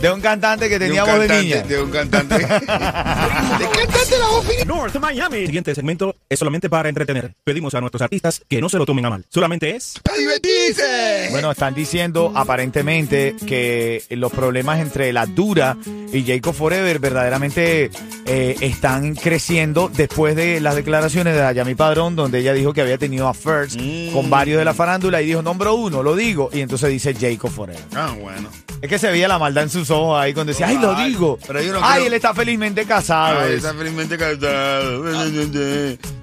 De 0.00 0.10
un 0.10 0.20
cantante 0.20 0.68
que 0.68 0.78
De 0.78 0.86
un 0.86 0.90
tenía 0.90 1.04
voz 1.04 1.20
de 1.20 1.26
cantante, 1.26 1.44
niña 1.44 1.62
De 1.62 1.82
un 1.82 1.90
cantante. 1.90 2.34
de 2.38 2.44
cantante 2.46 4.18
la 4.18 4.26
voz 4.28 4.46
fina. 4.46 4.64
North 4.64 4.96
Miami. 4.96 5.38
El 5.38 5.46
siguiente 5.46 5.74
segmento 5.74 6.16
es 6.28 6.38
solamente 6.38 6.70
para 6.70 6.88
entretener. 6.88 7.34
Pedimos 7.44 7.74
a 7.74 7.80
nuestros 7.80 8.02
artistas 8.02 8.40
que 8.48 8.60
no 8.60 8.68
se 8.68 8.78
lo 8.78 8.86
tomen 8.86 9.04
a 9.04 9.10
mal. 9.10 9.24
Solamente 9.28 9.76
es 9.76 10.00
¡A 10.10 10.16
divertirse! 10.16 11.28
Bueno, 11.30 11.50
están 11.50 11.74
diciendo 11.74 12.32
aparentemente 12.34 13.36
que 13.46 14.04
los 14.10 14.32
problemas 14.32 14.80
entre 14.80 15.12
la 15.12 15.26
Dura 15.26 15.76
y 16.12 16.24
Jacob 16.24 16.54
Forever 16.54 16.98
verdaderamente 16.98 17.90
eh, 18.26 18.56
están 18.60 19.14
creciendo 19.14 19.90
después 19.94 20.34
de 20.36 20.60
las 20.60 20.76
declaraciones 20.76 21.34
de 21.34 21.42
Ayami 21.42 21.74
Padrón, 21.74 22.16
donde 22.16 22.38
ella 22.38 22.52
dijo 22.52 22.72
que 22.72 22.80
había 22.80 22.98
tenido 22.98 23.28
affairs 23.28 23.76
con 24.12 24.30
varios 24.30 24.58
de 24.58 24.64
la 24.64 24.74
farándula 24.74 25.20
y 25.20 25.26
dijo, 25.26 25.42
nombro 25.42 25.74
uno, 25.74 26.02
lo 26.02 26.16
digo, 26.16 26.50
y 26.52 26.60
entonces 26.60 26.88
dice 26.90 27.14
Jacob 27.14 27.50
Forever. 27.50 27.82
Ah, 27.94 28.14
bueno. 28.18 28.48
Es 28.82 28.88
que 28.88 28.98
se 28.98 29.10
veía 29.10 29.28
la 29.28 29.38
maldad 29.38 29.64
en 29.64 29.70
sus 29.70 29.89
ojos 29.90 30.18
ahí 30.20 30.32
cuando 30.34 30.52
decía, 30.52 30.68
ay, 30.68 30.78
lo 30.78 30.94
digo. 30.94 31.38
pero 31.46 31.62
yo 31.62 31.72
no 31.72 31.80
ay, 31.82 31.94
creo- 31.96 32.06
él 32.08 32.12
está 32.14 32.34
felizmente 32.34 32.84
casado. 32.84 33.40
Ay, 33.40 33.54
está 33.54 33.74
felizmente 33.74 34.16
casado. 34.16 35.04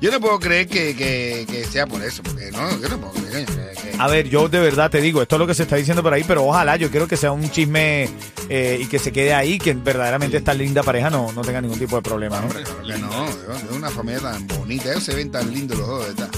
Yo 0.01 0.11
no 0.11 0.19
puedo 0.19 0.39
creer 0.39 0.67
que, 0.67 0.95
que, 0.95 1.45
que 1.49 1.65
sea 1.65 1.87
por 1.87 2.01
eso, 2.03 2.21
porque 2.23 2.51
no, 2.51 2.69
yo 2.79 2.89
no 2.89 2.97
puedo 2.99 3.13
creer. 3.27 3.45
que- 3.45 3.53
que- 3.91 3.97
A 3.97 4.07
ver, 4.07 4.29
yo 4.29 4.47
de 4.47 4.59
verdad 4.59 4.89
te 4.91 5.01
digo, 5.01 5.21
esto 5.21 5.35
es 5.35 5.39
lo 5.39 5.47
que 5.47 5.53
se 5.55 5.63
está 5.63 5.75
diciendo 5.75 6.03
por 6.03 6.13
ahí, 6.13 6.23
pero 6.27 6.45
ojalá, 6.45 6.75
yo 6.75 6.89
quiero 6.91 7.07
que 7.07 7.17
sea 7.17 7.31
un 7.31 7.49
chisme 7.49 8.09
eh, 8.49 8.79
y 8.81 8.85
que 8.85 8.99
se 8.99 9.11
quede 9.11 9.33
ahí, 9.33 9.57
que 9.57 9.73
verdaderamente 9.73 10.37
esta 10.37 10.53
linda 10.53 10.83
pareja 10.83 11.09
no, 11.09 11.31
no 11.31 11.41
tenga 11.41 11.61
ningún 11.61 11.79
tipo 11.79 11.95
de 11.95 12.01
problema, 12.03 12.39
¿no? 12.39 12.47
Hombre, 12.47 12.63
claro 12.63 12.85
que 12.85 12.97
no, 12.99 13.27
es 13.27 13.71
una 13.75 13.89
familia 13.89 14.21
tan 14.21 14.45
bonita, 14.47 14.91
ellos 14.91 15.03
se 15.03 15.15
ven 15.15 15.31
tan 15.31 15.51
lindos 15.53 15.77
los 15.79 15.87
dos, 15.87 16.07
¿verdad? 16.07 16.29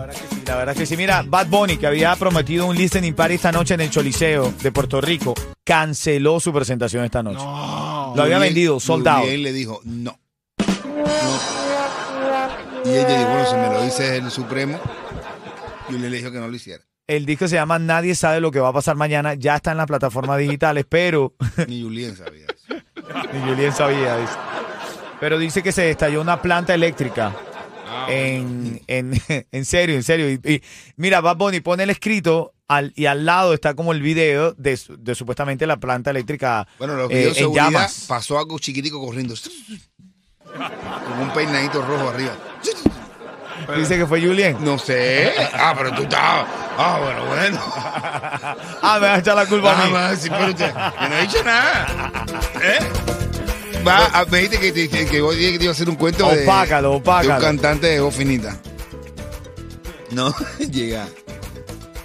Verdad 0.00 0.14
que 0.14 0.34
sí, 0.34 0.42
la 0.46 0.56
verdad 0.56 0.76
que 0.76 0.86
sí. 0.86 0.96
Mira, 0.96 1.22
Bad 1.26 1.46
Bunny, 1.48 1.76
que 1.76 1.86
había 1.86 2.14
prometido 2.16 2.66
un 2.66 2.76
listening 2.76 3.12
party 3.14 3.34
esta 3.34 3.52
noche 3.52 3.74
en 3.74 3.80
el 3.82 3.90
Choliseo 3.90 4.52
de 4.62 4.72
Puerto 4.72 5.00
Rico, 5.00 5.34
canceló 5.64 6.40
su 6.40 6.52
presentación 6.52 7.04
esta 7.04 7.22
noche. 7.22 7.40
Lo 7.44 8.22
había 8.22 8.38
vendido, 8.38 8.80
soldado. 8.80 9.20
Julián 9.20 9.42
le 9.42 9.52
dijo, 9.52 9.80
no. 9.84 10.18
No. 10.58 10.68
Y 12.84 12.90
ella 12.90 13.18
dijo, 13.18 13.30
bueno, 13.30 13.46
si 13.50 13.54
me 13.56 13.68
lo 13.68 13.82
dice 13.82 14.16
el 14.16 14.30
Supremo, 14.30 14.78
y 15.88 15.92
le 15.98 16.08
dijo 16.10 16.30
que 16.30 16.38
no 16.38 16.48
lo 16.48 16.54
hiciera. 16.54 16.82
El 17.06 17.24
disco 17.24 17.48
se 17.48 17.54
llama 17.56 17.78
Nadie 17.78 18.14
sabe 18.14 18.40
lo 18.40 18.50
que 18.50 18.60
va 18.60 18.68
a 18.68 18.72
pasar 18.72 18.94
mañana. 18.96 19.32
Ya 19.34 19.56
está 19.56 19.70
en 19.72 19.78
las 19.78 19.86
plataformas 19.86 20.38
digitales, 20.38 20.84
pero 20.88 21.34
Ni 21.66 21.82
Julián 21.82 22.16
sabía 22.16 22.44
eso. 22.46 22.82
ni 23.32 23.40
Julián 23.40 23.74
sabía. 23.74 24.16
dice. 24.18 24.32
Pero 25.20 25.38
dice 25.38 25.62
que 25.62 25.72
se 25.72 25.90
estalló 25.90 26.20
una 26.20 26.40
planta 26.40 26.74
eléctrica. 26.74 27.34
En, 28.08 28.80
en, 28.86 29.20
en 29.52 29.64
serio, 29.64 29.94
en 29.96 30.02
serio. 30.02 30.30
Y, 30.30 30.40
y 30.44 30.62
mira, 30.96 31.20
Bad 31.20 31.36
Bunny 31.36 31.60
pone 31.60 31.82
el 31.84 31.90
escrito 31.90 32.54
al, 32.68 32.92
y 32.96 33.06
al 33.06 33.24
lado 33.24 33.54
está 33.54 33.74
como 33.74 33.92
el 33.92 34.02
video 34.02 34.52
de, 34.54 34.78
de 34.98 35.14
supuestamente 35.14 35.66
la 35.66 35.78
planta 35.78 36.10
eléctrica 36.10 36.66
Bueno, 36.78 36.94
los 36.96 37.10
eh, 37.10 37.32
en 37.36 37.54
llamas. 37.54 38.04
pasó 38.08 38.38
algo 38.38 38.58
chiquitico 38.58 39.00
corriendo. 39.00 39.34
Con 40.44 41.20
un 41.20 41.30
peinadito 41.32 41.82
rojo 41.82 42.08
arriba. 42.10 42.32
Dice 43.76 43.98
que 43.98 44.06
fue 44.06 44.20
Julián. 44.20 44.56
No 44.60 44.78
sé. 44.78 45.32
Ah, 45.52 45.74
pero 45.76 45.92
tú 45.94 46.02
estabas. 46.02 46.46
Ah, 46.78 47.00
bueno, 47.02 47.26
bueno. 47.26 47.60
Ah, 48.82 48.98
me 49.00 49.08
vas 49.08 49.16
a 49.16 49.20
echar 49.20 49.36
la 49.36 49.46
culpa 49.46 49.72
a 49.72 49.82
Ah, 49.82 49.86
mí. 49.86 49.92
más, 49.92 50.18
sí, 50.22 50.30
pero 50.30 50.50
yo 50.50 51.08
no 51.08 51.16
he 51.16 51.22
dicho 51.22 51.42
nada. 51.44 52.24
¿Eh? 52.62 52.78
Va, 53.86 54.06
a- 54.06 54.24
me 54.26 54.42
dijiste 54.42 54.72
que, 54.72 54.88
que, 54.88 55.06
que 55.06 55.20
hoy 55.22 55.36
día 55.36 55.52
que 55.52 55.58
te 55.58 55.64
iba 55.64 55.70
a 55.72 55.74
hacer 55.74 55.88
un 55.88 55.96
cuento 55.96 56.28
de, 56.30 56.42
Opácalo, 56.44 56.90
de 56.90 56.96
opácalo. 56.96 57.34
un 57.36 57.40
cantante 57.40 57.86
de 57.86 58.00
voz 58.00 58.14
finita. 58.14 58.60
No, 60.10 60.34
llega. 60.70 61.08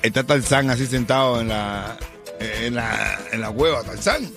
Está 0.01 0.23
Tarzán 0.23 0.69
así 0.69 0.85
sentado 0.85 1.41
en 1.41 1.47
la, 1.49 1.97
en 2.39 2.75
la, 2.75 3.19
en 3.31 3.41
la 3.41 3.51
cueva, 3.51 3.83
Tarzán. 3.83 4.29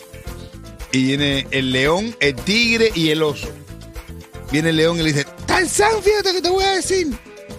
Y 0.93 1.03
viene 1.05 1.47
el 1.51 1.73
león, 1.73 2.17
el 2.21 2.35
tigre 2.37 2.91
y 2.95 3.11
el 3.11 3.23
oso. 3.23 3.49
Viene 4.51 4.71
el 4.71 4.77
león 4.77 4.99
y 4.99 5.03
le 5.03 5.13
dice, 5.13 5.27
Tarzán, 5.47 6.03
fíjate 6.03 6.33
que 6.33 6.43
te 6.43 6.49
voy 6.51 6.65
a 6.65 6.73
decir. 6.77 7.17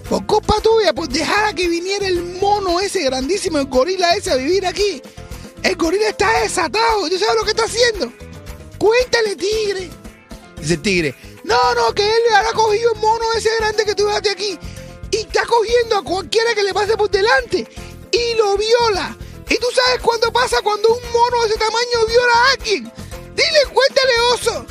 Por 0.09 0.25
culpa 0.25 0.55
tuya, 0.61 0.93
por 0.93 1.09
dejar 1.09 1.45
a 1.45 1.53
que 1.53 1.67
viniera 1.67 2.07
el 2.07 2.23
mono 2.41 2.79
ese 2.79 3.03
grandísimo, 3.03 3.57
el 3.59 3.65
gorila 3.65 4.15
ese 4.15 4.31
a 4.31 4.35
vivir 4.35 4.65
aquí. 4.65 5.01
El 5.63 5.75
gorila 5.75 6.09
está 6.09 6.41
desatado. 6.41 7.09
¿Tú 7.09 7.17
sabes 7.19 7.35
lo 7.35 7.43
que 7.43 7.49
está 7.51 7.65
haciendo? 7.65 8.11
Cuéntale, 8.77 9.35
tigre. 9.35 9.89
Dice 10.57 10.73
el 10.73 10.81
tigre, 10.81 11.15
no, 11.43 11.75
no, 11.75 11.93
que 11.93 12.03
él 12.03 12.21
le 12.29 12.35
ha 12.35 12.53
cogido 12.53 12.93
el 12.93 12.99
mono 12.99 13.25
ese 13.35 13.49
grande 13.59 13.85
que 13.85 13.95
tú 13.95 14.05
dejaste 14.05 14.31
aquí. 14.31 14.59
Y 15.11 15.17
está 15.17 15.45
cogiendo 15.45 15.97
a 15.97 16.03
cualquiera 16.03 16.53
que 16.53 16.63
le 16.63 16.73
pase 16.73 16.97
por 16.97 17.09
delante. 17.09 17.67
Y 18.11 18.33
lo 18.35 18.57
viola. 18.57 19.15
¿Y 19.49 19.57
tú 19.57 19.67
sabes 19.73 20.01
cuándo 20.01 20.31
pasa 20.31 20.57
cuando 20.61 20.89
un 20.89 21.11
mono 21.11 21.41
de 21.43 21.49
ese 21.49 21.57
tamaño 21.57 22.05
viola 22.07 22.33
a 22.33 22.51
alguien? 22.51 22.83
Dile, 23.35 23.73
cuéntale, 23.73 24.19
oso. 24.33 24.65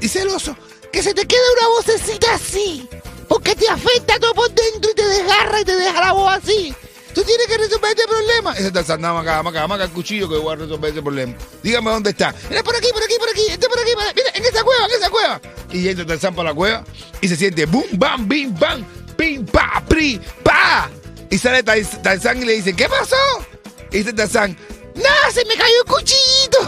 Dice 0.00 0.22
el 0.22 0.28
oso, 0.28 0.56
que 0.92 1.02
se 1.02 1.14
te 1.14 1.26
quede 1.26 1.52
una 1.58 1.68
vocecita 1.68 2.34
así. 2.34 2.88
Porque 3.28 3.54
te 3.54 3.68
afecta 3.68 4.18
todo 4.18 4.34
por 4.34 4.50
dentro 4.50 4.90
y 4.90 4.94
te 4.94 5.06
desgarra 5.06 5.60
y 5.60 5.64
te 5.64 5.76
deja 5.76 6.00
la 6.00 6.12
voz 6.12 6.32
así. 6.32 6.74
Tú 7.14 7.22
tienes 7.24 7.46
que 7.46 7.56
resolver 7.58 7.90
este 7.90 8.06
problema. 8.06 8.52
Ese 8.54 8.68
está 8.68 8.84
sandando 8.84 9.18
acá, 9.20 9.40
acá, 9.40 9.64
acá, 9.64 9.84
el 9.84 9.90
cuchillo 9.90 10.28
que 10.28 10.36
voy 10.36 10.52
a 10.52 10.56
resolver 10.56 10.92
ese 10.92 11.02
problema. 11.02 11.34
Dígame 11.62 11.90
dónde 11.90 12.10
está. 12.10 12.34
Mira, 12.48 12.62
por 12.62 12.76
aquí, 12.76 12.88
por 12.92 13.02
aquí, 13.02 13.14
por 13.18 13.28
aquí. 13.30 13.42
Este 13.48 13.68
por 13.68 13.78
aquí, 13.80 13.90
por- 13.94 14.14
mira, 14.14 14.30
en 14.34 14.44
esa 14.44 14.62
cueva, 14.62 14.84
en 14.86 14.90
esa 14.92 15.10
cueva. 15.10 15.40
Y 15.72 15.88
entra 15.88 16.06
Tarzán 16.06 16.34
para 16.34 16.50
la 16.50 16.54
cueva 16.54 16.84
y 17.20 17.28
se 17.28 17.36
siente 17.36 17.66
boom, 17.66 17.86
bam, 17.92 18.28
bim, 18.28 18.54
bam, 18.58 18.84
pim, 19.16 19.44
pa, 19.46 19.82
pri, 19.88 20.20
pa. 20.42 20.88
Y 21.30 21.38
sale 21.38 21.62
Tar- 21.62 22.02
Tarzán 22.02 22.42
y 22.42 22.44
le 22.44 22.52
dice, 22.54 22.74
¿qué 22.76 22.88
pasó? 22.88 23.16
Y 23.90 23.98
dice 23.98 24.12
Tarzán, 24.12 24.56
nada, 24.94 25.30
se 25.32 25.44
me 25.44 25.54
cayó 25.54 25.74
el 25.84 25.90
cuchillito. 25.90 26.58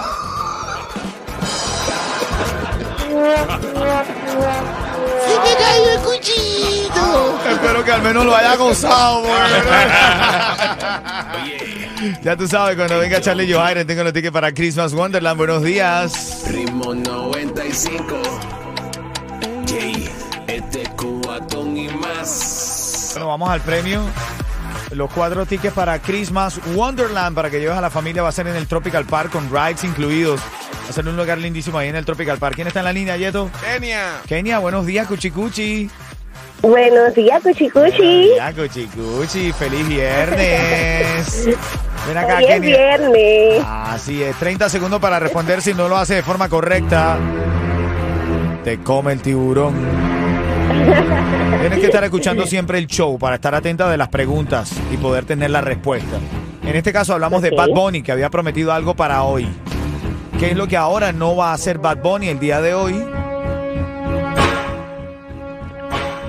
Espero 7.50 7.84
que 7.84 7.92
al 7.92 8.02
menos 8.02 8.24
lo 8.24 8.34
haya 8.34 8.56
gozado. 8.56 9.24
ya 12.22 12.36
tú 12.36 12.46
sabes, 12.46 12.76
cuando 12.76 12.98
venga 12.98 13.20
Charlie 13.20 13.52
Johaire, 13.52 13.84
tengo 13.84 14.04
los 14.04 14.12
tickets 14.12 14.32
para 14.32 14.52
Christmas 14.52 14.92
Wonderland. 14.94 15.36
Buenos 15.36 15.62
días. 15.62 16.44
Ritmo 16.48 16.94
95. 16.94 18.22
Jay, 19.68 20.08
este 20.46 20.82
es 20.82 20.88
Cubatón 20.90 21.76
y 21.76 21.88
más. 21.88 23.10
Bueno, 23.14 23.28
vamos 23.28 23.50
al 23.50 23.60
premio. 23.60 24.02
Los 24.92 25.10
cuatro 25.12 25.46
tickets 25.46 25.74
para 25.74 25.98
Christmas 26.00 26.60
Wonderland 26.74 27.34
para 27.34 27.50
que 27.50 27.60
lleves 27.60 27.76
a 27.76 27.80
la 27.80 27.90
familia 27.90 28.22
va 28.22 28.28
a 28.30 28.32
ser 28.32 28.46
en 28.48 28.56
el 28.56 28.66
Tropical 28.66 29.04
Park 29.04 29.30
con 29.30 29.48
rides 29.50 29.84
incluidos. 29.84 30.40
Va 30.40 30.90
a 30.90 30.92
ser 30.92 31.06
un 31.06 31.16
lugar 31.16 31.38
lindísimo 31.38 31.78
ahí 31.78 31.88
en 31.88 31.96
el 31.96 32.04
Tropical 32.04 32.38
Park. 32.38 32.56
¿Quién 32.56 32.66
está 32.66 32.80
en 32.80 32.84
la 32.86 32.92
línea, 32.92 33.16
Yeto? 33.16 33.50
Kenia. 33.60 34.20
Kenia, 34.26 34.58
buenos 34.58 34.86
días, 34.86 35.06
Cuchicuchi. 35.06 35.88
Buenos 36.62 37.14
días, 37.14 37.42
Cuchicuchi. 37.42 38.30
Ya, 38.36 38.52
Cuchicuchi, 38.52 39.52
feliz 39.52 39.88
viernes. 39.88 41.48
Ven 42.06 42.18
acá, 42.18 42.36
Hoy 42.38 42.44
es 42.44 42.50
Kenia. 42.60 42.76
viernes. 42.76 43.62
Así 43.66 44.22
es, 44.22 44.36
30 44.36 44.68
segundos 44.68 45.00
para 45.00 45.18
responder 45.18 45.62
si 45.62 45.72
no 45.72 45.88
lo 45.88 45.96
hace 45.96 46.16
de 46.16 46.22
forma 46.22 46.48
correcta. 46.48 47.18
Te 48.64 48.78
come 48.80 49.12
el 49.12 49.22
tiburón. 49.22 49.74
Tienes 51.60 51.78
que 51.80 51.86
estar 51.86 52.04
escuchando 52.04 52.46
siempre 52.46 52.78
el 52.78 52.86
show 52.86 53.18
para 53.18 53.36
estar 53.36 53.54
atenta 53.54 53.88
de 53.88 53.96
las 53.96 54.08
preguntas 54.08 54.72
y 54.92 54.96
poder 54.98 55.24
tener 55.24 55.50
la 55.50 55.62
respuesta. 55.62 56.18
En 56.62 56.76
este 56.76 56.92
caso 56.92 57.14
hablamos 57.14 57.40
de. 57.42 57.50
Bad 57.50 57.70
Bunny, 57.70 58.02
que 58.02 58.12
había 58.12 58.28
prometido 58.28 58.72
algo 58.72 58.94
para 58.94 59.22
hoy. 59.22 59.48
¿Qué 60.38 60.50
es 60.50 60.56
lo 60.56 60.68
que 60.68 60.76
ahora 60.76 61.12
no 61.12 61.36
va 61.36 61.50
a 61.50 61.54
hacer 61.54 61.78
Bad 61.78 61.98
Bunny 62.02 62.28
el 62.28 62.38
día 62.38 62.60
de 62.60 62.74
hoy? 62.74 63.02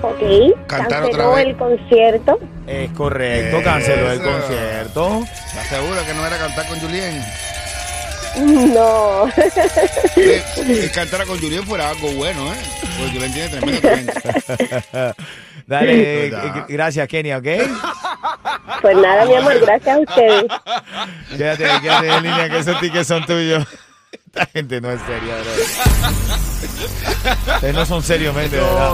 Ok. 0.01 0.19
Cantar 0.67 1.01
Canceló 1.03 1.07
otra 1.29 1.35
vez. 1.35 1.45
el 1.47 1.57
concierto. 1.57 2.39
Es 2.67 2.89
correcto, 2.91 3.61
canceló 3.63 4.11
el 4.11 4.21
Eso. 4.21 4.31
concierto. 4.31 5.23
¿Estás 5.23 5.67
segura 5.67 6.05
que 6.05 6.13
no 6.13 6.25
era 6.25 6.37
cantar 6.37 6.65
con 6.67 6.79
Julián? 6.79 7.25
No. 8.73 9.27
Eh, 10.15 10.43
eh, 10.57 10.91
cantar 10.93 11.25
con 11.25 11.37
Julián 11.39 11.63
fuera 11.65 11.89
algo 11.89 12.09
bueno, 12.13 12.47
¿eh? 12.53 12.57
Porque 12.97 13.11
Julián 13.13 13.33
tiene 13.33 13.49
tremendo 13.49 13.81
talento. 13.81 14.13
Dale, 15.67 16.29
Verdad. 16.29 16.57
eh, 16.57 16.63
gracias 16.69 17.07
Kenia, 17.07 17.37
¿ok? 17.37 17.47
Pues 18.81 18.97
nada, 18.97 19.25
mi 19.25 19.35
amor, 19.35 19.59
gracias 19.59 19.95
a 19.95 19.99
ustedes. 19.99 20.43
Quédate, 21.37 21.65
quédate 21.81 22.07
en 22.09 22.23
línea 22.23 22.49
que 22.49 22.59
esos 22.59 22.79
tickets 22.79 23.07
son 23.07 23.25
tuyos. 23.25 23.65
Esta 24.13 24.45
gente 24.47 24.79
no 24.81 24.91
es 24.91 24.99
seria, 25.01 25.35
bro. 25.35 25.51
Ustedes 27.55 27.75
no 27.75 27.85
son 27.85 28.01
serios, 28.01 28.33
mente, 28.33 28.55
¿verdad? 28.57 28.93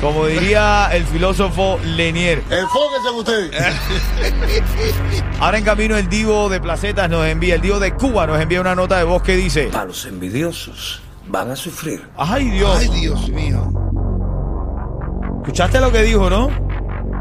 Como 0.00 0.26
diría 0.26 0.88
el 0.92 1.04
filósofo 1.04 1.78
Lenier. 1.84 2.38
Enfóquense 2.50 3.08
en 3.08 3.14
ustedes. 3.14 3.64
Ahora 5.40 5.58
en 5.58 5.64
camino 5.64 5.96
el 5.96 6.08
Divo 6.08 6.48
de 6.48 6.60
Placetas 6.60 7.08
nos 7.10 7.26
envía, 7.26 7.54
el 7.54 7.60
Divo 7.60 7.78
de 7.80 7.94
Cuba 7.94 8.26
nos 8.26 8.40
envía 8.40 8.60
una 8.60 8.74
nota 8.74 8.98
de 8.98 9.04
voz 9.04 9.22
que 9.22 9.36
dice, 9.36 9.70
A 9.74 9.84
los 9.84 10.04
envidiosos 10.06 11.02
van 11.28 11.50
a 11.50 11.56
sufrir. 11.56 12.06
ay 12.16 12.50
Dios, 12.50 12.78
Ay, 12.78 12.88
Dios 13.00 13.28
mío. 13.30 13.68
¿escuchaste 15.38 15.80
lo 15.80 15.90
que 15.92 16.02
dijo, 16.02 16.28
no? 16.30 16.48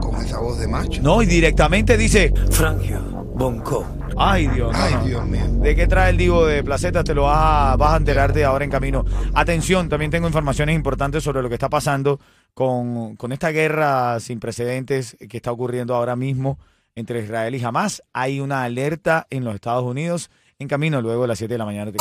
Con 0.01 0.15
esa 0.23 0.39
voz 0.39 0.59
de 0.59 0.67
macho. 0.67 1.01
No, 1.01 1.21
y 1.21 1.25
directamente 1.25 1.95
dice, 1.97 2.33
Frangio, 2.51 2.99
Bonco. 3.35 3.85
ay 4.17 4.47
Dios, 4.47 4.71
no, 4.73 4.83
Ay, 4.83 4.93
no. 4.95 5.03
Dios 5.05 5.25
mío. 5.25 5.43
¿De 5.47 5.75
qué 5.75 5.87
trae 5.87 6.09
el 6.11 6.17
Divo 6.17 6.45
de 6.45 6.63
Placetas? 6.63 7.03
Te 7.03 7.13
lo 7.15 7.23
vas 7.23 7.73
a, 7.73 7.75
vas 7.77 7.93
a 7.93 7.97
enterarte 7.97 8.43
ahora 8.45 8.63
en 8.65 8.71
camino. 8.71 9.05
Atención, 9.33 9.89
también 9.89 10.11
tengo 10.11 10.27
informaciones 10.27 10.75
importantes 10.75 11.23
sobre 11.23 11.41
lo 11.41 11.49
que 11.49 11.55
está 11.55 11.69
pasando 11.69 12.19
con, 12.55 13.17
con 13.17 13.31
esta 13.31 13.51
guerra 13.51 14.19
sin 14.19 14.39
precedentes 14.39 15.15
que 15.29 15.37
está 15.37 15.51
ocurriendo 15.51 15.93
ahora 15.93 16.15
mismo 16.15 16.57
entre 16.95 17.21
Israel 17.21 17.53
y 17.53 17.63
Hamas. 17.63 18.01
Hay 18.13 18.39
una 18.39 18.63
alerta 18.63 19.27
en 19.29 19.43
los 19.43 19.53
Estados 19.53 19.83
Unidos 19.83 20.31
en 20.57 20.67
camino 20.67 21.01
luego 21.01 21.23
de 21.23 21.27
las 21.27 21.37
7 21.37 21.53
de 21.53 21.57
la 21.57 21.65
mañana. 21.65 21.91